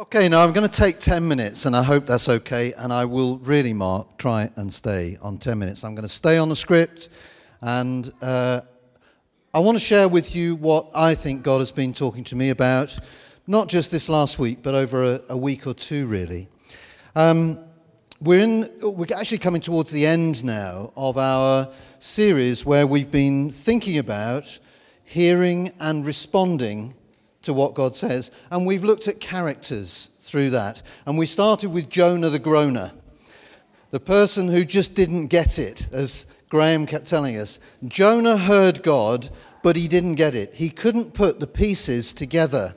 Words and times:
Okay, 0.00 0.28
now 0.28 0.44
I'm 0.44 0.52
going 0.52 0.64
to 0.64 0.72
take 0.72 1.00
10 1.00 1.26
minutes, 1.26 1.66
and 1.66 1.74
I 1.74 1.82
hope 1.82 2.06
that's 2.06 2.28
okay. 2.28 2.72
And 2.74 2.92
I 2.92 3.04
will 3.04 3.38
really, 3.38 3.74
Mark, 3.74 4.16
try 4.16 4.48
and 4.54 4.72
stay 4.72 5.18
on 5.20 5.38
10 5.38 5.58
minutes. 5.58 5.82
I'm 5.82 5.96
going 5.96 6.06
to 6.06 6.08
stay 6.08 6.38
on 6.38 6.48
the 6.48 6.54
script, 6.54 7.08
and 7.62 8.08
uh, 8.22 8.60
I 9.52 9.58
want 9.58 9.76
to 9.76 9.84
share 9.84 10.08
with 10.08 10.36
you 10.36 10.54
what 10.54 10.88
I 10.94 11.16
think 11.16 11.42
God 11.42 11.58
has 11.58 11.72
been 11.72 11.92
talking 11.92 12.22
to 12.24 12.36
me 12.36 12.50
about, 12.50 12.96
not 13.48 13.66
just 13.66 13.90
this 13.90 14.08
last 14.08 14.38
week, 14.38 14.58
but 14.62 14.72
over 14.76 15.02
a, 15.02 15.20
a 15.30 15.36
week 15.36 15.66
or 15.66 15.74
two, 15.74 16.06
really. 16.06 16.46
Um, 17.16 17.58
we're, 18.20 18.38
in, 18.38 18.70
we're 18.80 19.06
actually 19.16 19.38
coming 19.38 19.60
towards 19.60 19.90
the 19.90 20.06
end 20.06 20.44
now 20.44 20.92
of 20.96 21.18
our 21.18 21.66
series 21.98 22.64
where 22.64 22.86
we've 22.86 23.10
been 23.10 23.50
thinking 23.50 23.98
about 23.98 24.60
hearing 25.02 25.72
and 25.80 26.06
responding 26.06 26.94
to 27.42 27.52
what 27.52 27.74
God 27.74 27.94
says. 27.94 28.30
And 28.50 28.66
we've 28.66 28.84
looked 28.84 29.08
at 29.08 29.20
characters 29.20 30.10
through 30.20 30.50
that. 30.50 30.82
And 31.06 31.16
we 31.16 31.26
started 31.26 31.70
with 31.70 31.88
Jonah 31.88 32.28
the 32.28 32.38
groaner, 32.38 32.92
the 33.90 34.00
person 34.00 34.48
who 34.48 34.64
just 34.64 34.94
didn't 34.94 35.28
get 35.28 35.58
it, 35.58 35.88
as 35.92 36.26
Graham 36.48 36.86
kept 36.86 37.06
telling 37.06 37.36
us. 37.36 37.60
Jonah 37.86 38.36
heard 38.36 38.82
God, 38.82 39.28
but 39.62 39.76
he 39.76 39.88
didn't 39.88 40.16
get 40.16 40.34
it. 40.34 40.54
He 40.54 40.70
couldn't 40.70 41.14
put 41.14 41.40
the 41.40 41.46
pieces 41.46 42.12
together. 42.12 42.74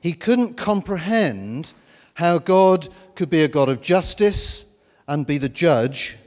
He 0.00 0.12
couldn't 0.12 0.56
comprehend 0.56 1.72
how 2.14 2.38
God 2.38 2.88
could 3.14 3.30
be 3.30 3.42
a 3.42 3.48
God 3.48 3.68
of 3.68 3.80
justice 3.80 4.66
and 5.08 5.26
be 5.26 5.38
the 5.38 5.48
judge, 5.48 6.18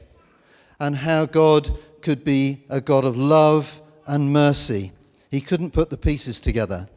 and 0.78 0.94
how 0.96 1.24
God 1.24 1.70
could 2.02 2.24
be 2.24 2.64
a 2.68 2.80
God 2.80 3.04
of 3.04 3.16
love 3.16 3.80
and 4.06 4.32
mercy. 4.32 4.92
He 5.30 5.40
couldn't 5.40 5.72
put 5.72 5.90
the 5.90 5.96
pieces 5.96 6.40
together. 6.40 6.88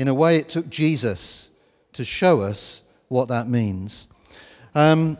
In 0.00 0.08
a 0.08 0.14
way, 0.14 0.36
it 0.36 0.48
took 0.48 0.70
Jesus 0.70 1.50
to 1.92 2.06
show 2.06 2.40
us 2.40 2.84
what 3.08 3.28
that 3.28 3.48
means. 3.48 4.08
Um, 4.74 5.18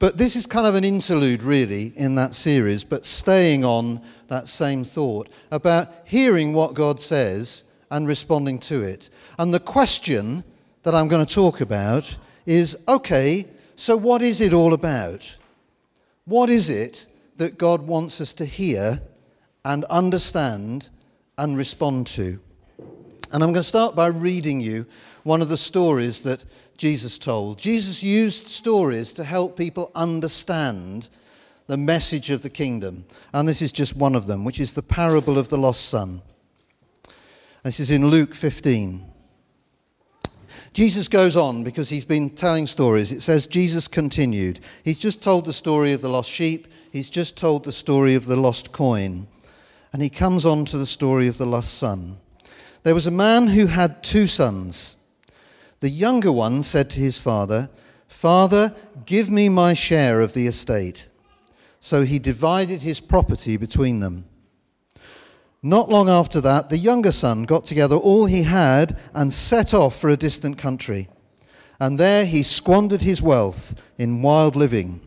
but 0.00 0.18
this 0.18 0.34
is 0.34 0.44
kind 0.44 0.66
of 0.66 0.74
an 0.74 0.82
interlude, 0.82 1.44
really, 1.44 1.92
in 1.94 2.16
that 2.16 2.34
series, 2.34 2.82
but 2.82 3.04
staying 3.04 3.64
on 3.64 4.02
that 4.26 4.48
same 4.48 4.82
thought 4.82 5.28
about 5.52 5.94
hearing 6.04 6.52
what 6.52 6.74
God 6.74 7.00
says 7.00 7.62
and 7.92 8.08
responding 8.08 8.58
to 8.58 8.82
it. 8.82 9.08
And 9.38 9.54
the 9.54 9.60
question 9.60 10.42
that 10.82 10.96
I'm 10.96 11.06
going 11.06 11.24
to 11.24 11.32
talk 11.32 11.60
about 11.60 12.18
is 12.44 12.82
okay, 12.88 13.46
so 13.76 13.96
what 13.96 14.20
is 14.20 14.40
it 14.40 14.52
all 14.52 14.72
about? 14.72 15.36
What 16.24 16.50
is 16.50 16.70
it 16.70 17.06
that 17.36 17.56
God 17.56 17.82
wants 17.82 18.20
us 18.20 18.32
to 18.32 18.44
hear 18.44 19.00
and 19.64 19.84
understand 19.84 20.90
and 21.38 21.56
respond 21.56 22.08
to? 22.08 22.40
And 23.32 23.42
I'm 23.42 23.52
going 23.52 23.54
to 23.56 23.62
start 23.62 23.94
by 23.94 24.06
reading 24.06 24.60
you 24.60 24.86
one 25.22 25.42
of 25.42 25.48
the 25.48 25.58
stories 25.58 26.22
that 26.22 26.44
Jesus 26.76 27.18
told. 27.18 27.58
Jesus 27.58 28.02
used 28.02 28.46
stories 28.46 29.12
to 29.14 29.24
help 29.24 29.56
people 29.56 29.90
understand 29.94 31.10
the 31.66 31.76
message 31.76 32.30
of 32.30 32.42
the 32.42 32.48
kingdom. 32.48 33.04
And 33.34 33.46
this 33.46 33.60
is 33.60 33.72
just 33.72 33.94
one 33.94 34.14
of 34.14 34.26
them, 34.26 34.44
which 34.44 34.58
is 34.58 34.72
the 34.72 34.82
parable 34.82 35.38
of 35.38 35.50
the 35.50 35.58
lost 35.58 35.90
son. 35.90 36.22
This 37.62 37.80
is 37.80 37.90
in 37.90 38.06
Luke 38.06 38.34
15. 38.34 39.04
Jesus 40.72 41.08
goes 41.08 41.36
on 41.36 41.64
because 41.64 41.88
he's 41.88 42.04
been 42.04 42.30
telling 42.30 42.66
stories. 42.66 43.12
It 43.12 43.20
says 43.20 43.46
Jesus 43.46 43.88
continued. 43.88 44.60
He's 44.84 44.98
just 44.98 45.22
told 45.22 45.44
the 45.44 45.52
story 45.52 45.92
of 45.92 46.00
the 46.00 46.08
lost 46.08 46.30
sheep, 46.30 46.68
he's 46.92 47.10
just 47.10 47.36
told 47.36 47.64
the 47.64 47.72
story 47.72 48.14
of 48.14 48.26
the 48.26 48.36
lost 48.36 48.72
coin. 48.72 49.26
And 49.92 50.00
he 50.00 50.08
comes 50.08 50.46
on 50.46 50.64
to 50.66 50.78
the 50.78 50.86
story 50.86 51.28
of 51.28 51.38
the 51.38 51.46
lost 51.46 51.74
son. 51.74 52.18
There 52.88 52.94
was 52.94 53.06
a 53.06 53.10
man 53.10 53.48
who 53.48 53.66
had 53.66 54.02
two 54.02 54.26
sons. 54.26 54.96
The 55.80 55.90
younger 55.90 56.32
one 56.32 56.62
said 56.62 56.88
to 56.88 57.00
his 57.00 57.18
father, 57.18 57.68
Father, 58.06 58.74
give 59.04 59.30
me 59.30 59.50
my 59.50 59.74
share 59.74 60.22
of 60.22 60.32
the 60.32 60.46
estate. 60.46 61.06
So 61.80 62.04
he 62.04 62.18
divided 62.18 62.80
his 62.80 62.98
property 62.98 63.58
between 63.58 64.00
them. 64.00 64.24
Not 65.62 65.90
long 65.90 66.08
after 66.08 66.40
that, 66.40 66.70
the 66.70 66.78
younger 66.78 67.12
son 67.12 67.42
got 67.42 67.66
together 67.66 67.94
all 67.94 68.24
he 68.24 68.44
had 68.44 68.96
and 69.12 69.30
set 69.34 69.74
off 69.74 69.94
for 69.94 70.08
a 70.08 70.16
distant 70.16 70.56
country. 70.56 71.10
And 71.78 72.00
there 72.00 72.24
he 72.24 72.42
squandered 72.42 73.02
his 73.02 73.20
wealth 73.20 73.74
in 73.98 74.22
wild 74.22 74.56
living. 74.56 75.02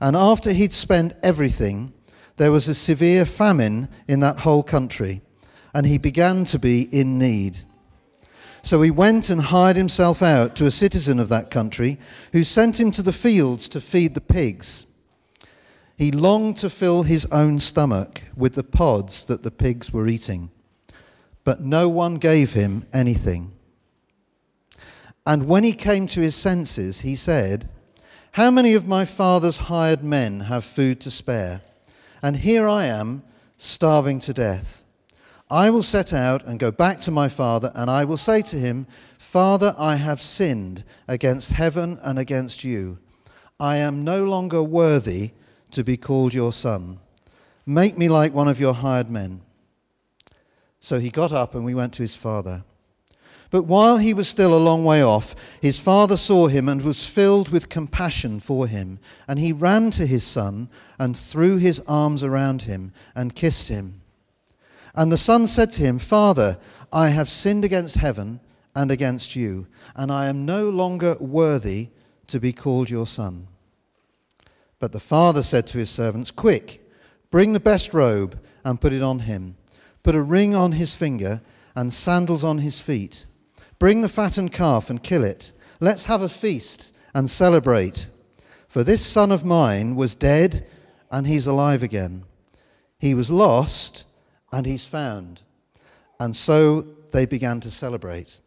And 0.00 0.16
after 0.16 0.52
he'd 0.52 0.72
spent 0.72 1.14
everything, 1.22 1.92
there 2.36 2.50
was 2.50 2.66
a 2.66 2.74
severe 2.74 3.24
famine 3.24 3.88
in 4.08 4.18
that 4.18 4.40
whole 4.40 4.64
country 4.64 5.22
and 5.74 5.84
he 5.86 5.98
began 5.98 6.44
to 6.44 6.58
be 6.58 6.82
in 6.92 7.18
need. 7.18 7.58
So 8.62 8.80
he 8.80 8.90
went 8.90 9.28
and 9.28 9.40
hired 9.42 9.76
himself 9.76 10.22
out 10.22 10.56
to 10.56 10.66
a 10.66 10.70
citizen 10.70 11.20
of 11.20 11.28
that 11.28 11.50
country 11.50 11.98
who 12.32 12.44
sent 12.44 12.80
him 12.80 12.90
to 12.92 13.02
the 13.02 13.12
fields 13.12 13.68
to 13.68 13.80
feed 13.80 14.14
the 14.14 14.22
pigs. 14.22 14.86
He 15.98 16.10
longed 16.10 16.56
to 16.58 16.70
fill 16.70 17.02
his 17.02 17.26
own 17.26 17.58
stomach 17.58 18.22
with 18.36 18.54
the 18.54 18.62
pods 18.62 19.26
that 19.26 19.42
the 19.42 19.50
pigs 19.50 19.92
were 19.92 20.08
eating, 20.08 20.50
but 21.44 21.60
no 21.60 21.88
one 21.88 22.14
gave 22.14 22.52
him 22.54 22.86
anything. 22.92 23.52
And 25.26 25.46
when 25.46 25.64
he 25.64 25.72
came 25.72 26.06
to 26.08 26.20
his 26.20 26.34
senses, 26.34 27.02
he 27.02 27.16
said, 27.16 27.68
How 28.32 28.50
many 28.50 28.74
of 28.74 28.88
my 28.88 29.04
father's 29.04 29.58
hired 29.58 30.02
men 30.02 30.40
have 30.40 30.64
food 30.64 31.00
to 31.02 31.10
spare? 31.10 31.60
And 32.22 32.38
here 32.38 32.66
I 32.66 32.86
am, 32.86 33.22
starving 33.56 34.18
to 34.20 34.32
death. 34.32 34.84
I 35.50 35.70
will 35.70 35.82
set 35.82 36.12
out 36.12 36.44
and 36.46 36.58
go 36.58 36.70
back 36.70 36.98
to 37.00 37.10
my 37.10 37.28
father, 37.28 37.70
and 37.74 37.90
I 37.90 38.04
will 38.04 38.16
say 38.16 38.40
to 38.42 38.56
him, 38.56 38.86
Father, 39.18 39.74
I 39.78 39.96
have 39.96 40.20
sinned 40.20 40.84
against 41.06 41.52
heaven 41.52 41.98
and 42.02 42.18
against 42.18 42.64
you. 42.64 42.98
I 43.60 43.76
am 43.76 44.04
no 44.04 44.24
longer 44.24 44.62
worthy 44.62 45.32
to 45.70 45.84
be 45.84 45.96
called 45.96 46.34
your 46.34 46.52
son. 46.52 46.98
Make 47.66 47.96
me 47.98 48.08
like 48.08 48.32
one 48.32 48.48
of 48.48 48.60
your 48.60 48.74
hired 48.74 49.10
men. 49.10 49.42
So 50.80 50.98
he 50.98 51.10
got 51.10 51.32
up 51.32 51.54
and 51.54 51.64
we 51.64 51.74
went 51.74 51.94
to 51.94 52.02
his 52.02 52.16
father. 52.16 52.64
But 53.50 53.64
while 53.64 53.98
he 53.98 54.14
was 54.14 54.28
still 54.28 54.54
a 54.54 54.58
long 54.58 54.84
way 54.84 55.02
off, 55.02 55.34
his 55.62 55.78
father 55.78 56.16
saw 56.16 56.48
him 56.48 56.68
and 56.68 56.82
was 56.82 57.08
filled 57.08 57.50
with 57.50 57.68
compassion 57.68 58.40
for 58.40 58.66
him. 58.66 58.98
And 59.28 59.38
he 59.38 59.52
ran 59.52 59.90
to 59.92 60.06
his 60.06 60.24
son 60.24 60.68
and 60.98 61.16
threw 61.16 61.58
his 61.58 61.80
arms 61.86 62.24
around 62.24 62.62
him 62.62 62.92
and 63.14 63.34
kissed 63.34 63.68
him. 63.68 64.00
And 64.94 65.10
the 65.10 65.18
son 65.18 65.46
said 65.46 65.70
to 65.72 65.82
him, 65.82 65.98
Father, 65.98 66.58
I 66.92 67.08
have 67.08 67.28
sinned 67.28 67.64
against 67.64 67.96
heaven 67.96 68.40
and 68.74 68.90
against 68.90 69.34
you, 69.34 69.66
and 69.96 70.10
I 70.12 70.26
am 70.26 70.46
no 70.46 70.70
longer 70.70 71.16
worthy 71.18 71.90
to 72.28 72.40
be 72.40 72.52
called 72.52 72.90
your 72.90 73.06
son. 73.06 73.48
But 74.78 74.92
the 74.92 75.00
father 75.00 75.42
said 75.42 75.66
to 75.68 75.78
his 75.78 75.90
servants, 75.90 76.30
Quick, 76.30 76.80
bring 77.30 77.52
the 77.52 77.60
best 77.60 77.94
robe 77.94 78.38
and 78.64 78.80
put 78.80 78.92
it 78.92 79.02
on 79.02 79.20
him. 79.20 79.56
Put 80.02 80.14
a 80.14 80.22
ring 80.22 80.54
on 80.54 80.72
his 80.72 80.94
finger 80.94 81.40
and 81.74 81.92
sandals 81.92 82.44
on 82.44 82.58
his 82.58 82.80
feet. 82.80 83.26
Bring 83.78 84.02
the 84.02 84.08
fattened 84.08 84.52
calf 84.52 84.90
and 84.90 85.02
kill 85.02 85.24
it. 85.24 85.52
Let's 85.80 86.04
have 86.04 86.22
a 86.22 86.28
feast 86.28 86.94
and 87.14 87.28
celebrate. 87.28 88.10
For 88.68 88.84
this 88.84 89.04
son 89.04 89.32
of 89.32 89.44
mine 89.44 89.96
was 89.96 90.14
dead 90.14 90.66
and 91.10 91.26
he's 91.26 91.46
alive 91.46 91.82
again. 91.82 92.24
He 92.98 93.14
was 93.14 93.30
lost 93.30 94.06
and 94.54 94.64
he's 94.64 94.86
found. 94.86 95.42
And 96.20 96.34
so 96.34 96.82
they 97.10 97.26
began 97.26 97.58
to 97.60 97.70
celebrate. 97.70 98.40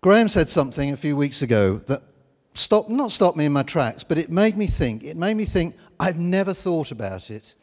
Graham 0.00 0.28
said 0.28 0.48
something 0.48 0.92
a 0.92 0.96
few 0.96 1.14
weeks 1.14 1.42
ago 1.42 1.76
that 1.86 2.02
stopped, 2.54 2.88
not 2.88 3.12
stopped 3.12 3.36
me 3.36 3.44
in 3.44 3.52
my 3.52 3.62
tracks, 3.62 4.02
but 4.02 4.16
it 4.16 4.30
made 4.30 4.56
me 4.56 4.66
think. 4.66 5.04
It 5.04 5.16
made 5.16 5.36
me 5.36 5.44
think, 5.44 5.74
I've 6.00 6.18
never 6.18 6.54
thought 6.54 6.90
about 6.90 7.30
it, 7.30 7.54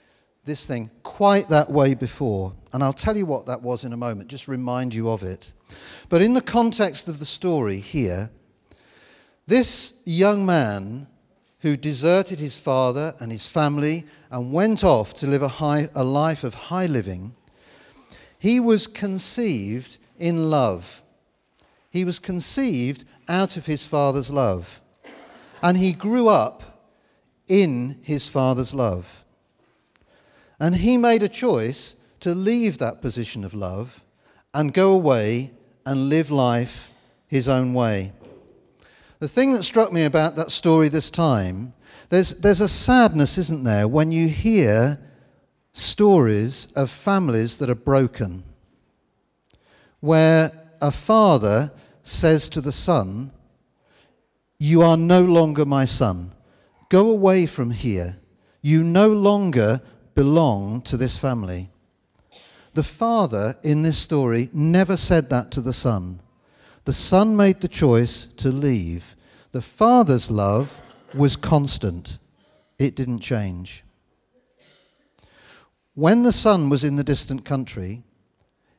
this 0.43 0.67
thing, 0.67 0.91
quite 1.01 1.49
that 1.49 1.69
way 1.69 1.95
before. 1.95 2.53
And 2.73 2.83
I'll 2.83 2.93
tell 2.93 3.17
you 3.17 3.25
what 3.25 3.47
that 3.47 3.61
was 3.61 3.85
in 3.85 3.93
a 3.93 3.97
moment, 3.97 4.29
just 4.29 4.47
remind 4.47 4.93
you 4.93 5.09
of 5.09 5.23
it. 5.23 5.53
But 6.09 6.21
in 6.21 6.33
the 6.33 6.41
context 6.41 7.07
of 7.07 7.17
the 7.17 7.25
story 7.25 7.77
here, 7.77 8.29
this 9.47 10.01
young 10.05 10.45
man 10.45 11.07
who 11.61 11.77
deserted 11.77 12.39
his 12.39 12.57
father 12.57 13.13
and 13.19 13.31
his 13.31 13.47
family 13.47 14.05
and 14.31 14.51
went 14.51 14.83
off 14.83 15.13
to 15.13 15.27
live 15.27 15.43
a, 15.43 15.47
high, 15.47 15.87
a 15.95 16.03
life 16.03 16.43
of 16.43 16.53
high 16.53 16.87
living, 16.87 17.35
he 18.39 18.59
was 18.59 18.87
conceived 18.87 19.99
in 20.17 20.49
love. 20.49 21.03
He 21.91 22.03
was 22.03 22.19
conceived 22.19 23.05
out 23.27 23.57
of 23.57 23.65
his 23.65 23.85
father's 23.85 24.31
love. 24.31 24.81
And 25.61 25.77
he 25.77 25.93
grew 25.93 26.27
up 26.27 26.63
in 27.47 27.99
his 28.01 28.27
father's 28.27 28.73
love. 28.73 29.23
And 30.59 30.75
he 30.75 30.97
made 30.97 31.21
a 31.21 31.29
choice 31.29 31.97
to 32.21 32.33
leave 32.33 32.77
that 32.77 33.01
position 33.01 33.43
of 33.43 33.53
love 33.53 34.03
and 34.53 34.73
go 34.73 34.93
away 34.93 35.51
and 35.85 36.09
live 36.09 36.31
life 36.31 36.89
his 37.27 37.47
own 37.47 37.73
way. 37.73 38.11
The 39.21 39.27
thing 39.27 39.53
that 39.53 39.61
struck 39.61 39.93
me 39.93 40.05
about 40.05 40.35
that 40.37 40.49
story 40.49 40.89
this 40.89 41.11
time, 41.11 41.73
there's, 42.09 42.31
there's 42.39 42.59
a 42.59 42.67
sadness, 42.67 43.37
isn't 43.37 43.63
there, 43.63 43.87
when 43.87 44.11
you 44.11 44.27
hear 44.27 44.99
stories 45.73 46.69
of 46.75 46.89
families 46.89 47.59
that 47.59 47.69
are 47.69 47.75
broken. 47.75 48.43
where 49.99 50.51
a 50.81 50.89
father 50.89 51.71
says 52.01 52.49
to 52.49 52.61
the 52.61 52.71
son, 52.71 53.31
You 54.57 54.81
are 54.81 54.97
no 54.97 55.21
longer 55.21 55.65
my 55.65 55.85
son. 55.85 56.31
Go 56.89 57.11
away 57.11 57.45
from 57.45 57.69
here. 57.69 58.17
You 58.63 58.83
no 58.83 59.07
longer 59.07 59.81
belong 60.15 60.81
to 60.81 60.97
this 60.97 61.19
family. 61.19 61.69
The 62.73 62.81
father 62.81 63.55
in 63.61 63.83
this 63.83 63.99
story 63.99 64.49
never 64.51 64.97
said 64.97 65.29
that 65.29 65.51
to 65.51 65.61
the 65.61 65.73
son. 65.73 66.21
The 66.85 66.93
son 66.93 67.37
made 67.37 67.61
the 67.61 67.67
choice 67.67 68.25
to 68.25 68.49
leave. 68.49 69.15
The 69.51 69.61
father's 69.61 70.31
love 70.31 70.81
was 71.13 71.35
constant, 71.35 72.19
it 72.79 72.95
didn't 72.95 73.19
change. 73.19 73.83
When 75.93 76.23
the 76.23 76.31
son 76.31 76.69
was 76.69 76.83
in 76.83 76.95
the 76.95 77.03
distant 77.03 77.45
country, 77.45 78.03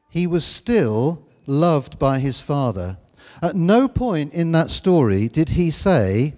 he 0.08 0.26
was 0.26 0.44
still 0.44 1.28
loved 1.46 1.99
by 1.99 2.19
his 2.19 2.40
father. 2.40 2.99
At 3.43 3.54
no 3.54 3.87
point 3.87 4.32
in 4.32 4.52
that 4.52 4.70
story 4.70 5.28
did 5.28 5.50
he 5.50 5.70
say, 5.70 6.34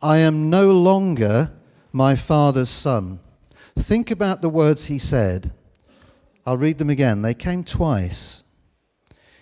I 0.00 0.18
am 0.18 0.50
no 0.50 0.70
longer 0.70 1.50
my 1.92 2.14
father's 2.14 2.68
son. 2.68 3.20
Think 3.76 4.10
about 4.10 4.42
the 4.42 4.48
words 4.48 4.86
he 4.86 4.98
said. 4.98 5.52
I'll 6.46 6.56
read 6.56 6.78
them 6.78 6.90
again. 6.90 7.22
They 7.22 7.34
came 7.34 7.64
twice. 7.64 8.44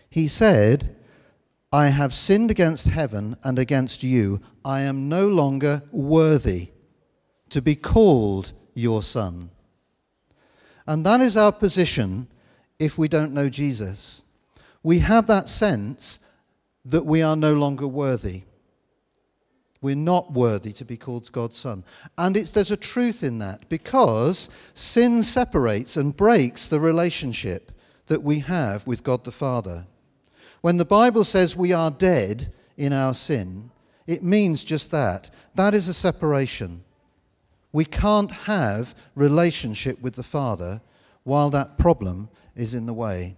He 0.09 0.29
said, 0.29 0.96
I 1.77 1.89
have 1.89 2.15
sinned 2.15 2.51
against 2.51 2.89
heaven 2.89 3.37
and 3.45 3.59
against 3.59 4.03
you. 4.03 4.41
I 4.65 4.81
am 4.81 5.11
no 5.11 5.29
longer 5.29 5.83
worthy 5.93 6.71
to 7.51 7.61
be 7.61 7.75
called 7.75 8.55
your 8.75 9.03
son. 9.03 9.51
And 10.87 11.05
that 11.05 11.21
is 11.21 11.37
our 11.37 11.53
position 11.53 12.29
if 12.79 12.97
we 12.97 13.09
don't 13.09 13.35
know 13.35 13.51
Jesus. 13.51 14.25
We 14.83 15.01
have 15.01 15.27
that 15.27 15.51
sense 15.51 16.19
that 16.87 17.05
we 17.05 17.21
are 17.21 17.37
no 17.37 17.53
longer 17.53 17.87
worthy. 17.87 18.45
We're 19.83 19.97
not 19.97 20.33
worthy 20.33 20.73
to 20.73 20.85
be 20.87 20.97
called 20.97 21.31
God's 21.31 21.59
son. 21.59 21.85
And 22.17 22.37
there's 22.37 22.71
a 22.71 22.79
truth 22.79 23.23
in 23.23 23.39
that 23.41 23.69
because 23.69 24.49
sin 24.73 25.23
separates 25.23 25.99
and 25.99 26.17
breaks 26.17 26.71
the 26.71 26.81
relationship 26.81 27.71
that 28.07 28.23
we 28.23 28.39
have 28.39 28.87
with 28.87 29.05
God 29.05 29.25
the 29.25 29.31
Father. 29.31 29.87
When 30.61 30.77
the 30.77 30.85
Bible 30.85 31.25
says 31.25 31.57
we 31.57 31.73
are 31.73 31.91
dead 31.91 32.53
in 32.77 32.93
our 32.93 33.15
sin, 33.15 33.71
it 34.07 34.23
means 34.23 34.65
just 34.65 34.91
that. 34.91 35.31
That 35.55 35.75
is 35.75 35.89
a 35.89 35.95
separation. 35.95 36.85
We 37.73 37.85
can't 37.85 38.31
have 38.31 38.95
relationship 39.15 40.01
with 40.01 40.15
the 40.15 40.23
Father 40.23 40.81
while 41.25 41.51
that 41.51 41.79
problem 41.79 42.29
is 42.55 42.75
in 42.75 42.87
the 42.87 42.95
way. 42.95 43.37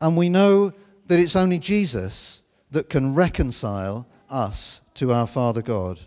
And 0.00 0.16
we 0.16 0.28
know 0.28 0.72
that 1.08 1.18
it's 1.18 1.36
only 1.36 1.58
Jesus 1.58 2.42
that 2.70 2.88
can 2.88 3.14
reconcile 3.14 4.06
us 4.30 4.82
to 4.94 5.12
our 5.12 5.26
Father 5.26 5.62
God. 5.62 5.98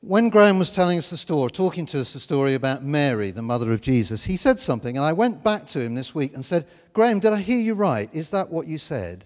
When 0.00 0.28
Graham 0.28 0.60
was 0.60 0.70
telling 0.70 0.96
us 0.96 1.10
the 1.10 1.16
story, 1.16 1.50
talking 1.50 1.84
to 1.86 2.00
us 2.00 2.12
the 2.12 2.20
story 2.20 2.54
about 2.54 2.84
Mary, 2.84 3.32
the 3.32 3.42
mother 3.42 3.72
of 3.72 3.80
Jesus, 3.80 4.24
he 4.24 4.36
said 4.36 4.60
something, 4.60 4.96
and 4.96 5.04
I 5.04 5.12
went 5.12 5.42
back 5.42 5.66
to 5.66 5.80
him 5.80 5.96
this 5.96 6.14
week 6.14 6.34
and 6.34 6.44
said, 6.44 6.66
Graham, 6.92 7.18
did 7.18 7.32
I 7.32 7.38
hear 7.38 7.58
you 7.58 7.74
right? 7.74 8.08
Is 8.14 8.30
that 8.30 8.48
what 8.48 8.68
you 8.68 8.78
said? 8.78 9.24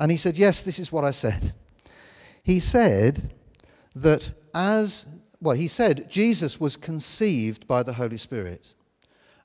And 0.00 0.10
he 0.10 0.16
said, 0.16 0.36
Yes, 0.36 0.62
this 0.62 0.80
is 0.80 0.90
what 0.90 1.04
I 1.04 1.12
said. 1.12 1.52
He 2.42 2.58
said 2.58 3.30
that 3.94 4.32
as, 4.52 5.06
well, 5.40 5.54
he 5.54 5.68
said 5.68 6.10
Jesus 6.10 6.58
was 6.58 6.76
conceived 6.76 7.68
by 7.68 7.84
the 7.84 7.92
Holy 7.92 8.16
Spirit. 8.16 8.74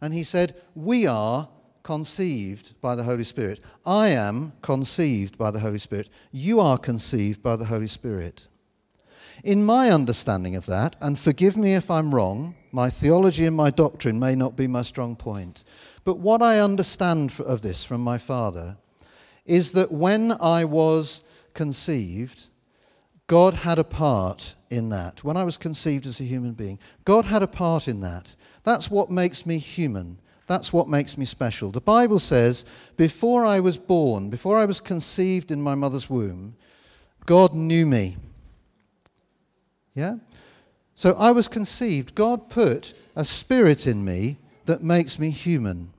And 0.01 0.12
he 0.12 0.24
said, 0.24 0.56
We 0.74 1.06
are 1.06 1.48
conceived 1.83 2.81
by 2.81 2.95
the 2.95 3.03
Holy 3.03 3.24
Spirit. 3.24 3.60
I 3.86 4.10
am 4.10 4.53
conceived 4.63 5.38
by 5.38 5.51
the 5.51 5.60
Holy 5.60 5.77
Spirit. 5.77 6.10
You 6.31 6.60
are 6.60 6.80
conceived 6.80 7.44
by 7.44 7.56
the 7.56 7.65
Holy 7.65 7.88
Spirit. 7.88 8.48
In 9.44 9.63
my 9.63 9.89
understanding 9.89 10.56
of 10.56 10.66
that, 10.66 10.95
and 11.01 11.18
forgive 11.18 11.57
me 11.57 11.74
if 11.74 11.92
I'm 11.92 12.13
wrong, 12.13 12.56
my 12.72 12.89
theology 12.89 13.45
and 13.45 13.56
my 13.56 13.69
doctrine 13.69 14.19
may 14.19 14.36
not 14.36 14.56
be 14.56 14.68
my 14.68 14.81
strong 14.81 15.16
point, 15.16 15.63
but 16.04 16.19
what 16.19 16.42
I 16.42 16.60
understand 16.60 17.34
of 17.45 17.62
this 17.62 17.84
from 17.84 18.01
my 18.01 18.18
father 18.18 18.78
is 19.45 19.72
that 19.74 19.92
when 19.92 20.34
I 20.42 20.66
was 20.66 21.24
conceived, 21.54 22.50
God 23.28 23.54
had 23.54 23.80
a 23.80 23.84
part 23.84 24.56
in 24.69 24.89
that. 24.89 25.24
When 25.24 25.38
I 25.38 25.44
was 25.44 25.57
conceived 25.57 26.06
as 26.06 26.19
a 26.19 26.25
human 26.25 26.54
being, 26.54 26.80
God 27.06 27.25
had 27.25 27.44
a 27.44 27.48
part 27.48 27.88
in 27.88 28.01
that. 28.01 28.36
That's 28.63 28.89
what 28.89 29.12
makes 29.12 29.45
me 29.45 29.57
human. 29.57 30.19
That's 30.48 30.72
what 30.72 30.88
makes 30.88 31.18
me 31.18 31.25
special. 31.25 31.72
The 31.72 31.81
Bible 31.81 32.19
says, 32.19 32.66
before 32.95 33.45
I 33.45 33.60
was 33.60 33.78
born, 33.78 34.30
before 34.30 34.57
I 34.57 34.66
was 34.66 34.80
conceived 34.80 35.51
in 35.51 35.62
my 35.62 35.75
mother's 35.75 36.10
womb, 36.10 36.56
God 37.25 37.54
knew 37.54 37.86
me. 37.86 38.18
Yeah? 39.97 40.17
So 40.94 41.15
I 41.17 41.31
was 41.31 41.47
conceived. 41.47 42.13
God 42.13 42.49
put 42.49 42.94
a 43.15 43.25
spirit 43.25 43.88
in 43.88 44.05
me 44.05 44.38
that 44.65 44.83
makes 44.83 45.17
me 45.17 45.31
human. 45.31 45.91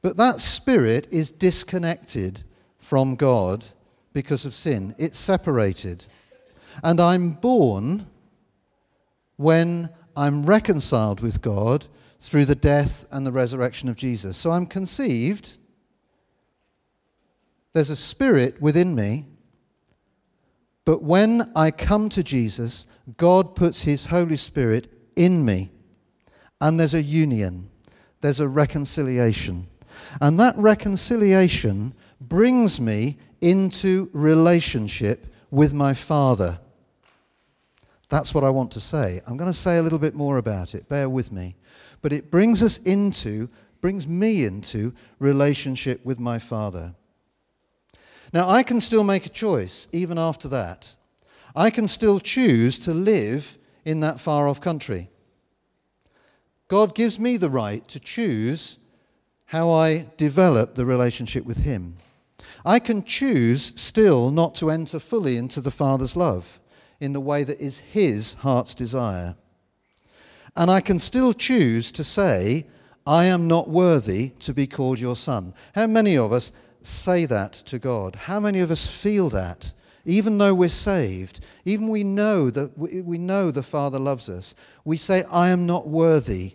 But 0.00 0.16
that 0.16 0.38
spirit 0.38 1.08
is 1.10 1.32
disconnected 1.32 2.44
from 2.78 3.16
God 3.16 3.64
because 4.12 4.44
of 4.44 4.54
sin. 4.54 4.94
It's 4.96 5.18
separated. 5.18 6.06
And 6.84 7.00
I'm 7.00 7.32
born 7.32 8.06
when 9.36 9.90
I'm 10.16 10.44
reconciled 10.44 11.18
with 11.18 11.42
God 11.42 11.88
through 12.20 12.44
the 12.44 12.54
death 12.54 13.06
and 13.10 13.26
the 13.26 13.32
resurrection 13.32 13.88
of 13.88 13.96
Jesus. 13.96 14.36
So 14.36 14.52
I'm 14.52 14.66
conceived. 14.66 15.58
There's 17.72 17.90
a 17.90 17.96
spirit 17.96 18.62
within 18.62 18.94
me. 18.94 19.26
But 20.84 21.02
when 21.02 21.52
I 21.54 21.70
come 21.70 22.08
to 22.10 22.22
Jesus, 22.22 22.86
God 23.16 23.54
puts 23.54 23.82
his 23.82 24.06
Holy 24.06 24.36
Spirit 24.36 24.88
in 25.16 25.44
me. 25.44 25.70
And 26.60 26.78
there's 26.78 26.94
a 26.94 27.02
union, 27.02 27.70
there's 28.20 28.40
a 28.40 28.48
reconciliation. 28.48 29.66
And 30.20 30.38
that 30.40 30.56
reconciliation 30.56 31.94
brings 32.20 32.80
me 32.80 33.18
into 33.40 34.10
relationship 34.12 35.26
with 35.50 35.74
my 35.74 35.94
Father. 35.94 36.58
That's 38.08 38.34
what 38.34 38.44
I 38.44 38.50
want 38.50 38.70
to 38.72 38.80
say. 38.80 39.20
I'm 39.26 39.36
going 39.36 39.50
to 39.50 39.56
say 39.56 39.78
a 39.78 39.82
little 39.82 39.98
bit 39.98 40.14
more 40.14 40.38
about 40.38 40.74
it. 40.74 40.88
Bear 40.88 41.08
with 41.08 41.32
me 41.32 41.56
but 42.02 42.12
it 42.12 42.30
brings 42.30 42.62
us 42.62 42.78
into, 42.78 43.48
brings 43.80 44.06
me 44.06 44.44
into 44.44 44.92
relationship 45.20 46.04
with 46.04 46.18
my 46.18 46.38
Father. 46.38 46.94
Now, 48.32 48.48
I 48.48 48.62
can 48.62 48.80
still 48.80 49.04
make 49.04 49.26
a 49.26 49.30
choice 49.30 49.88
even 49.92 50.18
after 50.18 50.48
that. 50.48 50.96
I 51.54 51.70
can 51.70 51.86
still 51.86 52.18
choose 52.18 52.78
to 52.80 52.94
live 52.94 53.58
in 53.84 54.00
that 54.00 54.20
far 54.20 54.48
off 54.48 54.60
country. 54.60 55.10
God 56.68 56.94
gives 56.94 57.20
me 57.20 57.36
the 57.36 57.50
right 57.50 57.86
to 57.88 58.00
choose 58.00 58.78
how 59.46 59.68
I 59.68 60.06
develop 60.16 60.74
the 60.74 60.86
relationship 60.86 61.44
with 61.44 61.58
Him. 61.58 61.96
I 62.64 62.78
can 62.78 63.04
choose 63.04 63.78
still 63.78 64.30
not 64.30 64.54
to 64.56 64.70
enter 64.70 64.98
fully 64.98 65.36
into 65.36 65.60
the 65.60 65.70
Father's 65.70 66.16
love 66.16 66.58
in 67.00 67.12
the 67.12 67.20
way 67.20 67.44
that 67.44 67.60
is 67.60 67.80
His 67.80 68.34
heart's 68.34 68.74
desire. 68.74 69.34
And 70.56 70.70
I 70.70 70.80
can 70.80 70.98
still 70.98 71.34
choose 71.34 71.92
to 71.92 72.04
say, 72.04 72.66
I 73.06 73.26
am 73.26 73.48
not 73.48 73.68
worthy 73.68 74.30
to 74.38 74.54
be 74.54 74.66
called 74.66 75.00
your 75.00 75.16
son. 75.16 75.52
How 75.74 75.86
many 75.86 76.16
of 76.16 76.32
us 76.32 76.52
say 76.86 77.26
that 77.26 77.52
to 77.52 77.78
God? 77.78 78.14
How 78.14 78.40
many 78.40 78.60
of 78.60 78.70
us 78.70 78.86
feel 78.86 79.28
that? 79.30 79.72
Even 80.04 80.38
though 80.38 80.54
we're 80.54 80.68
saved, 80.68 81.44
even 81.64 81.88
we 81.88 82.02
know 82.02 82.50
that 82.50 82.76
we 82.76 83.18
know 83.18 83.50
the 83.50 83.62
Father 83.62 83.98
loves 83.98 84.28
us, 84.28 84.54
we 84.84 84.96
say, 84.96 85.22
I 85.30 85.50
am 85.50 85.66
not 85.66 85.86
worthy 85.86 86.54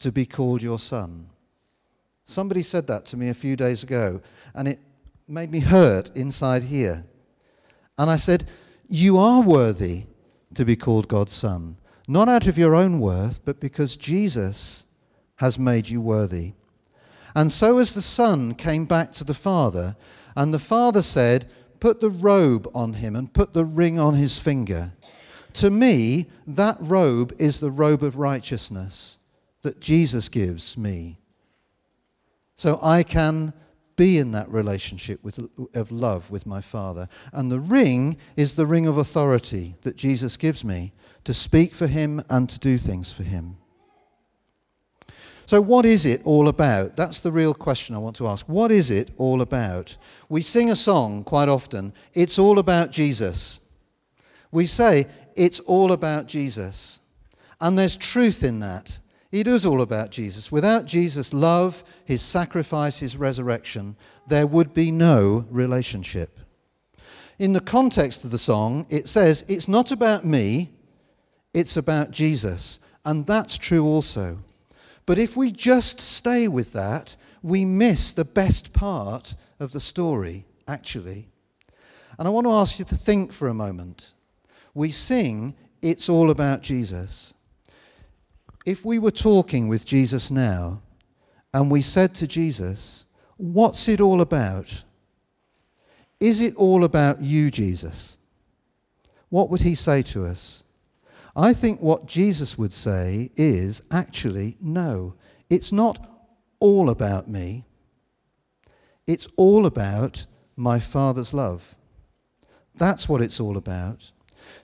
to 0.00 0.10
be 0.10 0.26
called 0.26 0.62
your 0.62 0.78
son. 0.78 1.28
Somebody 2.24 2.62
said 2.62 2.86
that 2.88 3.06
to 3.06 3.16
me 3.16 3.28
a 3.28 3.34
few 3.34 3.54
days 3.54 3.84
ago, 3.84 4.20
and 4.54 4.66
it 4.66 4.80
made 5.28 5.52
me 5.52 5.60
hurt 5.60 6.16
inside 6.16 6.64
here. 6.64 7.04
And 7.96 8.10
I 8.10 8.16
said, 8.16 8.44
You 8.88 9.18
are 9.18 9.42
worthy 9.42 10.06
to 10.54 10.64
be 10.64 10.74
called 10.74 11.06
God's 11.06 11.32
son 11.32 11.76
not 12.10 12.28
out 12.28 12.48
of 12.48 12.58
your 12.58 12.74
own 12.74 12.98
worth, 12.98 13.44
but 13.44 13.60
because 13.60 13.96
Jesus 13.96 14.84
has 15.36 15.60
made 15.60 15.88
you 15.88 16.00
worthy. 16.00 16.54
And 17.34 17.50
so, 17.50 17.78
as 17.78 17.94
the 17.94 18.02
Son 18.02 18.54
came 18.54 18.84
back 18.84 19.12
to 19.12 19.24
the 19.24 19.34
Father, 19.34 19.96
and 20.36 20.52
the 20.52 20.58
Father 20.58 21.02
said, 21.02 21.50
Put 21.80 22.00
the 22.00 22.10
robe 22.10 22.68
on 22.74 22.94
him 22.94 23.16
and 23.16 23.32
put 23.32 23.54
the 23.54 23.64
ring 23.64 23.98
on 23.98 24.14
his 24.14 24.38
finger. 24.38 24.92
To 25.54 25.70
me, 25.70 26.26
that 26.46 26.76
robe 26.78 27.32
is 27.38 27.58
the 27.58 27.70
robe 27.70 28.02
of 28.02 28.16
righteousness 28.16 29.18
that 29.62 29.80
Jesus 29.80 30.28
gives 30.28 30.76
me. 30.76 31.18
So 32.54 32.78
I 32.82 33.02
can 33.02 33.52
be 33.96 34.18
in 34.18 34.32
that 34.32 34.48
relationship 34.48 35.22
with, 35.24 35.38
of 35.74 35.90
love 35.90 36.30
with 36.30 36.46
my 36.46 36.60
Father. 36.60 37.08
And 37.32 37.50
the 37.50 37.60
ring 37.60 38.16
is 38.36 38.54
the 38.54 38.66
ring 38.66 38.86
of 38.86 38.98
authority 38.98 39.74
that 39.82 39.96
Jesus 39.96 40.36
gives 40.36 40.64
me 40.64 40.92
to 41.24 41.34
speak 41.34 41.74
for 41.74 41.86
him 41.86 42.22
and 42.30 42.48
to 42.48 42.58
do 42.58 42.78
things 42.78 43.12
for 43.12 43.22
him. 43.22 43.56
So, 45.50 45.60
what 45.60 45.84
is 45.84 46.06
it 46.06 46.20
all 46.24 46.46
about? 46.46 46.94
That's 46.94 47.18
the 47.18 47.32
real 47.32 47.54
question 47.54 47.96
I 47.96 47.98
want 47.98 48.14
to 48.18 48.28
ask. 48.28 48.48
What 48.48 48.70
is 48.70 48.88
it 48.88 49.10
all 49.16 49.40
about? 49.40 49.96
We 50.28 50.42
sing 50.42 50.70
a 50.70 50.76
song 50.76 51.24
quite 51.24 51.48
often, 51.48 51.92
it's 52.14 52.38
all 52.38 52.60
about 52.60 52.92
Jesus. 52.92 53.58
We 54.52 54.66
say, 54.66 55.06
it's 55.34 55.58
all 55.58 55.90
about 55.90 56.28
Jesus. 56.28 57.00
And 57.60 57.76
there's 57.76 57.96
truth 57.96 58.44
in 58.44 58.60
that. 58.60 59.00
It 59.32 59.48
is 59.48 59.66
all 59.66 59.82
about 59.82 60.12
Jesus. 60.12 60.52
Without 60.52 60.84
Jesus' 60.84 61.34
love, 61.34 61.82
his 62.04 62.22
sacrifice, 62.22 63.00
his 63.00 63.16
resurrection, 63.16 63.96
there 64.28 64.46
would 64.46 64.72
be 64.72 64.92
no 64.92 65.46
relationship. 65.50 66.38
In 67.40 67.54
the 67.54 67.60
context 67.60 68.24
of 68.24 68.30
the 68.30 68.38
song, 68.38 68.86
it 68.88 69.08
says, 69.08 69.44
It's 69.48 69.66
not 69.66 69.90
about 69.90 70.24
me, 70.24 70.70
it's 71.52 71.76
about 71.76 72.12
Jesus. 72.12 72.78
And 73.04 73.26
that's 73.26 73.58
true 73.58 73.84
also. 73.84 74.38
But 75.10 75.18
if 75.18 75.36
we 75.36 75.50
just 75.50 75.98
stay 76.00 76.46
with 76.46 76.72
that, 76.74 77.16
we 77.42 77.64
miss 77.64 78.12
the 78.12 78.24
best 78.24 78.72
part 78.72 79.34
of 79.58 79.72
the 79.72 79.80
story, 79.80 80.46
actually. 80.68 81.26
And 82.16 82.28
I 82.28 82.30
want 82.30 82.46
to 82.46 82.52
ask 82.52 82.78
you 82.78 82.84
to 82.84 82.94
think 82.94 83.32
for 83.32 83.48
a 83.48 83.52
moment. 83.52 84.14
We 84.72 84.92
sing, 84.92 85.56
It's 85.82 86.08
all 86.08 86.30
about 86.30 86.62
Jesus. 86.62 87.34
If 88.64 88.84
we 88.84 89.00
were 89.00 89.10
talking 89.10 89.66
with 89.66 89.84
Jesus 89.84 90.30
now 90.30 90.80
and 91.52 91.72
we 91.72 91.82
said 91.82 92.14
to 92.14 92.28
Jesus, 92.28 93.06
What's 93.36 93.88
it 93.88 94.00
all 94.00 94.20
about? 94.20 94.84
Is 96.20 96.40
it 96.40 96.54
all 96.54 96.84
about 96.84 97.20
you, 97.20 97.50
Jesus? 97.50 98.16
What 99.28 99.50
would 99.50 99.62
he 99.62 99.74
say 99.74 100.02
to 100.02 100.24
us? 100.24 100.62
I 101.40 101.54
think 101.54 101.80
what 101.80 102.04
Jesus 102.04 102.58
would 102.58 102.72
say 102.72 103.30
is 103.34 103.82
actually, 103.90 104.58
no, 104.60 105.14
it's 105.48 105.72
not 105.72 106.06
all 106.60 106.90
about 106.90 107.28
me. 107.28 107.64
It's 109.06 109.26
all 109.36 109.64
about 109.64 110.26
my 110.54 110.78
Father's 110.78 111.32
love. 111.32 111.76
That's 112.74 113.08
what 113.08 113.22
it's 113.22 113.40
all 113.40 113.56
about. 113.56 114.12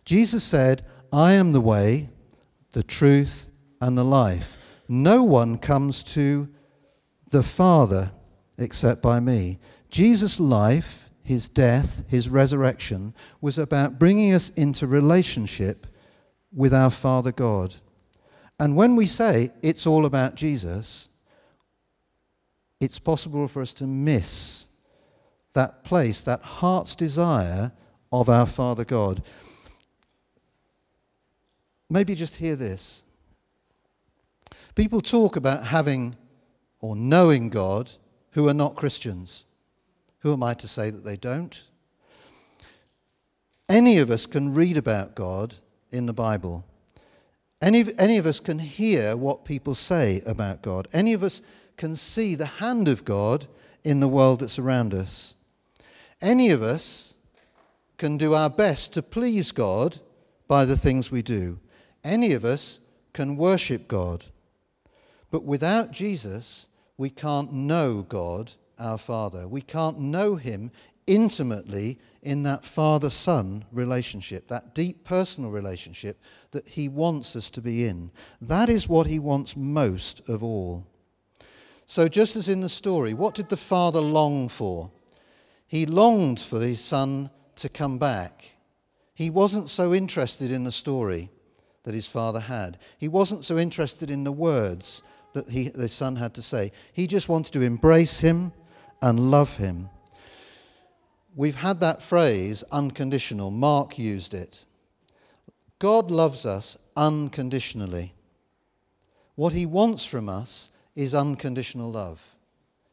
Jesus 0.05 0.45
said, 0.45 0.85
I 1.11 1.33
am 1.33 1.53
the 1.53 1.63
way, 1.63 2.11
the 2.73 2.83
truth, 2.83 3.49
and 3.81 3.97
the 3.97 4.05
life. 4.05 4.59
No 4.87 5.25
one 5.25 5.57
comes 5.57 6.03
to 6.13 6.47
the 7.31 7.43
Father 7.43 8.13
except 8.59 9.01
by 9.01 9.19
me. 9.19 9.61
Jesus' 9.89 10.39
life, 10.39 11.09
his 11.23 11.49
death, 11.49 12.03
his 12.07 12.29
resurrection 12.29 13.15
was 13.41 13.57
about 13.57 13.99
bringing 13.99 14.35
us 14.35 14.51
into 14.51 14.87
relationship 14.87 15.87
with 16.57 16.75
our 16.75 16.91
Father 16.91 17.31
God. 17.31 17.75
And 18.59 18.75
when 18.75 18.97
we 18.97 19.07
say 19.07 19.53
it's 19.63 19.87
all 19.87 20.07
about 20.07 20.35
Jesus, 20.35 21.11
it's 22.81 22.99
possible 22.99 23.47
for 23.47 23.63
us 23.63 23.75
to 23.75 23.87
miss 23.87 24.67
that 25.53 25.85
place, 25.85 26.23
that 26.23 26.41
heart's 26.41 26.97
desire 26.97 27.71
of 28.11 28.29
our 28.29 28.47
Father 28.47 28.85
God. 28.85 29.23
Maybe 31.89 32.15
just 32.15 32.37
hear 32.37 32.57
this. 32.57 33.05
People 34.75 35.01
talk 35.01 35.37
about 35.37 35.67
having 35.67 36.17
or 36.81 36.97
knowing 36.97 37.51
God 37.51 37.91
who 38.33 38.49
are 38.49 38.55
not 38.55 38.77
Christians. 38.77 39.45
Who 40.21 40.33
am 40.33 40.43
I 40.43 40.55
to 40.55 40.69
say 40.69 40.91
that 40.91 41.05
they 41.05 41.17
don't? 41.17 41.69
Any 43.69 43.99
of 43.99 44.11
us 44.11 44.27
can 44.27 44.55
read 44.55 44.77
about 44.77 45.15
God 45.15 45.55
in 45.97 46.07
the 46.07 46.13
Bible. 46.13 46.65
Any, 47.63 47.85
any 47.99 48.19
of 48.19 48.27
us 48.27 48.39
can 48.39 48.59
hear 48.59 49.17
what 49.17 49.45
people 49.45 49.75
say 49.75 50.23
about 50.27 50.63
God. 50.63 50.87
Any 50.93 51.15
of 51.15 51.23
us 51.23 51.43
can 51.77 51.97
see 51.97 52.35
the 52.35 52.47
hand 52.47 52.89
of 52.89 53.05
God 53.05 53.47
in 53.83 54.01
the 54.01 54.09
world 54.09 54.41
that's 54.41 54.59
around 54.59 54.95
us. 54.95 55.35
Any 56.21 56.51
of 56.51 56.63
us 56.63 57.15
can 57.97 58.17
do 58.17 58.35
our 58.35 58.51
best 58.51 58.95
to 58.95 59.03
please 59.03 59.53
God 59.53 59.99
by 60.49 60.65
the 60.65 60.77
things 60.77 61.11
we 61.11 61.23
do. 61.23 61.59
Any 62.05 62.33
of 62.33 62.45
us 62.45 62.81
can 63.13 63.37
worship 63.37 63.89
God. 63.89 64.27
But 65.31 65.45
without 65.45 65.91
Jesus, 65.91 66.69
we 66.99 67.11
can't 67.11 67.53
know 67.53 68.03
God, 68.03 68.53
our 68.79 68.99
Father. 68.99 69.49
We 69.49 69.61
can't 69.61 69.99
know 69.99 70.37
Him 70.37 70.71
intimately 71.07 71.99
in 72.23 72.43
that 72.43 72.65
father 72.65 73.11
son 73.11 73.65
relationship, 73.71 74.49
that 74.49 74.75
deep 74.75 75.05
personal 75.05 75.51
relationship 75.51 76.21
that 76.51 76.69
he 76.69 76.89
wants 76.89 77.37
us 77.37 77.51
to 77.51 77.61
be 77.61 77.87
in. 77.87 78.11
That 78.41 78.69
is 78.69 78.89
what 78.89 79.07
he 79.07 79.19
wants 79.19 79.57
most 79.57 80.29
of 80.29 80.43
all. 80.43 80.87
So, 81.85 82.09
just 82.09 82.35
as 82.35 82.49
in 82.49 82.63
the 82.63 82.69
story, 82.69 83.15
what 83.15 83.35
did 83.35 83.49
the 83.49 83.57
father 83.57 84.01
long 84.01 84.49
for? 84.49 84.91
He 85.69 85.87
longed 85.87 86.41
for 86.41 86.61
his 86.61 86.81
son 86.81 87.31
to 87.57 87.69
come 87.69 87.99
back. 87.99 88.45
He 89.15 89.31
wasn't 89.31 89.69
so 89.69 89.95
interested 89.95 90.51
in 90.51 90.65
the 90.65 90.73
story 90.73 91.31
that 91.85 91.95
his 91.95 92.09
father 92.09 92.41
had, 92.41 92.79
he 92.99 93.07
wasn't 93.07 93.45
so 93.45 93.57
interested 93.57 94.11
in 94.11 94.25
the 94.25 94.33
words 94.33 95.05
that 95.35 95.49
he, 95.49 95.69
the 95.69 95.89
son 95.89 96.17
had 96.17 96.35
to 96.35 96.43
say. 96.43 96.73
He 96.93 97.07
just 97.07 97.29
wanted 97.29 97.53
to 97.53 97.61
embrace 97.61 98.19
him 98.19 98.53
and 99.01 99.31
love 99.31 99.57
him. 99.57 99.89
We've 101.37 101.55
had 101.55 101.81
that 101.81 102.03
phrase, 102.03 102.65
unconditional. 102.73 103.51
Mark 103.51 103.99
used 103.99 104.33
it. 104.33 104.65
God 105.79 106.11
loves 106.11 106.47
us 106.47 106.79
unconditionally. 106.97 108.15
What 109.35 109.53
he 109.53 109.67
wants 109.67 110.07
from 110.07 110.31
us 110.31 110.71
is 110.95 111.15
unconditional 111.15 111.93
love. 111.93 112.37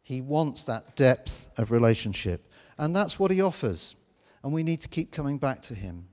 He 0.01 0.19
wants 0.19 0.65
that 0.65 0.97
depth 0.97 1.57
of 1.57 1.71
relationship. 1.71 2.51
And 2.77 2.93
that's 2.93 3.17
what 3.17 3.31
he 3.31 3.41
offers. 3.41 3.95
And 4.43 4.51
we 4.51 4.63
need 4.63 4.81
to 4.81 4.89
keep 4.89 5.13
coming 5.13 5.37
back 5.37 5.61
to 5.61 5.73
him. 5.73 6.05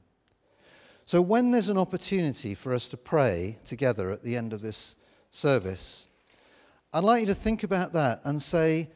So, 1.07 1.21
when 1.21 1.51
there's 1.51 1.67
an 1.67 1.79
opportunity 1.79 2.55
for 2.55 2.73
us 2.73 2.89
to 2.91 2.97
pray 2.97 3.59
together 3.65 4.13
at 4.13 4.23
the 4.23 4.37
end 4.37 4.53
of 4.53 4.61
this 4.61 4.99
service, 5.31 6.09
I'd 6.93 7.03
like 7.03 7.23
you 7.23 7.27
to 7.27 7.35
think 7.35 7.65
about 7.65 7.93
that 7.95 8.21
and 8.25 8.41
say, 8.41 8.89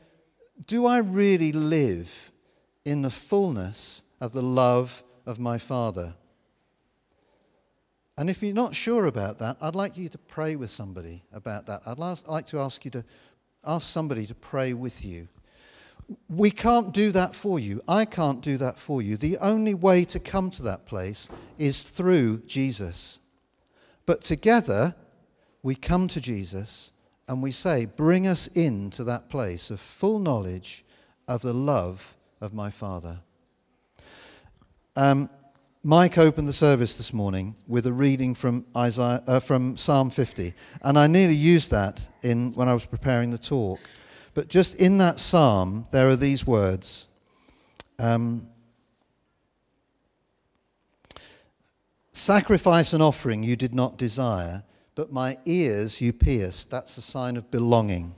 Do 0.69 0.87
I 0.87 0.99
really 0.99 1.51
live 1.51 2.31
in 2.85 3.03
the 3.03 3.11
fullness 3.11 4.05
of 4.21 4.33
the 4.33 4.43
love 4.43 5.03
of 5.27 5.39
my 5.39 5.59
Father. 5.59 6.15
And 8.17 8.31
if 8.31 8.43
you're 8.43 8.55
not 8.55 8.75
sure 8.75 9.07
about 9.07 9.39
that, 9.39 9.57
I'd 9.61 9.75
like 9.75 9.97
you 9.97 10.09
to 10.09 10.19
pray 10.19 10.55
with 10.57 10.71
somebody 10.71 11.23
about 11.33 11.67
that. 11.67 11.81
I'd 11.87 11.99
like 11.99 12.47
to 12.47 12.59
ask 12.59 12.85
you 12.85 12.91
to 12.93 13.05
ask 13.67 13.89
somebody 13.89 14.27
to 14.27 14.35
pray 14.35 14.73
with 14.73 15.05
you. 15.05 15.29
We 16.29 16.51
can't 16.51 16.93
do 16.93 17.11
that 17.13 17.35
for 17.35 17.59
you. 17.59 17.81
I 17.89 18.05
can't 18.05 18.43
do 18.43 18.59
that 18.59 18.79
for 18.79 19.01
you. 19.03 19.17
The 19.17 19.39
only 19.39 19.75
way 19.75 20.05
to 20.05 20.21
come 20.21 20.51
to 20.51 20.63
that 20.65 20.87
place 20.87 21.29
is 21.59 21.83
through 21.83 22.43
Jesus. 22.47 23.21
But 24.07 24.21
together, 24.21 24.95
we 25.63 25.75
come 25.75 26.09
to 26.09 26.21
Jesus 26.21 26.93
and 27.27 27.43
we 27.43 27.51
say, 27.51 27.87
Bring 27.87 28.27
us 28.27 28.49
into 28.49 29.03
that 29.05 29.31
place 29.31 29.71
of 29.71 29.81
full 29.81 30.19
knowledge 30.19 30.85
of 31.27 31.41
the 31.41 31.55
love 31.55 32.17
of 32.45 32.53
my 32.53 32.71
Father. 32.71 33.19
Um, 34.97 35.31
Mike 35.83 36.19
opened 36.19 36.47
the 36.47 36.53
service 36.53 36.95
this 36.95 37.13
morning 37.13 37.57
with 37.67 37.87
a 37.87 37.93
reading 37.93 38.35
from, 38.35 38.67
Isaiah, 38.77 39.23
uh, 39.27 39.41
from 39.41 39.77
Psalm 39.77 40.11
50, 40.11 40.53
and 40.83 40.99
I 40.99 41.07
nearly 41.07 41.35
used 41.35 41.71
that 41.71 42.09
in, 42.23 42.53
when 42.53 42.69
I 42.69 42.75
was 42.75 42.87
preparing 42.87 43.31
the 43.31 43.39
talk. 43.39 43.81
But 44.35 44.49
just 44.49 44.77
in 44.77 44.99
that 44.99 45.19
psalm, 45.19 45.87
there 45.91 46.09
are 46.09 46.17
these 46.17 46.47
words 46.47 47.09
um, 47.99 48.49
Sacrifice 52.13 52.93
and 52.93 53.03
offering 53.03 53.43
you 53.43 53.57
did 53.57 53.75
not 53.75 53.99
desire, 53.99 54.63
but 54.95 55.13
my 55.13 55.37
ears 55.47 56.01
you 56.01 56.13
pierced. 56.13 56.71
That's 56.71 56.97
a 56.97 57.03
sign 57.03 57.37
of 57.37 57.51
belonging. 57.51 58.15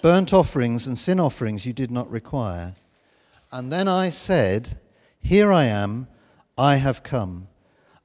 Burnt 0.00 0.32
offerings 0.32 0.86
and 0.86 0.96
sin 0.96 1.20
offerings 1.20 1.66
you 1.66 1.74
did 1.74 1.90
not 1.90 2.10
require. 2.10 2.74
And 3.52 3.72
then 3.72 3.88
I 3.88 4.10
said, 4.10 4.78
Here 5.20 5.52
I 5.52 5.64
am, 5.64 6.06
I 6.56 6.76
have 6.76 7.02
come. 7.02 7.48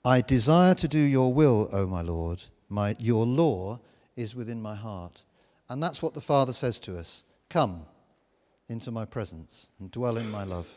I 0.03 0.21
desire 0.21 0.73
to 0.75 0.87
do 0.87 0.99
your 0.99 1.33
will, 1.33 1.69
O 1.71 1.87
my 1.87 2.01
Lord. 2.01 2.41
My, 2.69 2.95
your 2.99 3.25
law 3.25 3.79
is 4.15 4.35
within 4.35 4.61
my 4.61 4.75
heart. 4.75 5.23
And 5.69 5.81
that's 5.81 6.01
what 6.01 6.13
the 6.13 6.21
Father 6.21 6.53
says 6.53 6.79
to 6.81 6.97
us 6.97 7.25
Come 7.49 7.85
into 8.69 8.91
my 8.91 9.05
presence 9.05 9.71
and 9.79 9.91
dwell 9.91 10.17
in 10.17 10.29
my 10.29 10.43
love. 10.43 10.69